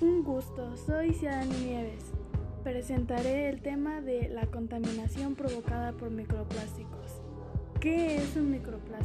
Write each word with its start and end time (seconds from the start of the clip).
Un 0.00 0.24
gusto, 0.24 0.76
soy 0.76 1.14
Ciadani 1.14 1.56
Nieves. 1.56 2.04
Presentaré 2.64 3.48
el 3.48 3.62
tema 3.62 4.00
de 4.00 4.28
la 4.28 4.46
contaminación 4.46 5.36
provocada 5.36 5.92
por 5.92 6.10
microplásticos. 6.10 7.22
¿Qué 7.80 8.16
es 8.16 8.34
un 8.36 8.50
microplástico? 8.50 9.03